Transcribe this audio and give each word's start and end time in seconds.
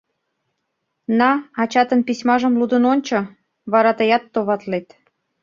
На, 1.19 1.29
ачатын 1.61 1.99
письмажым 2.07 2.53
лудын 2.59 2.83
ончо, 2.93 3.19
вара 3.71 3.91
тыят 3.97 4.23
товатлет... 4.33 4.87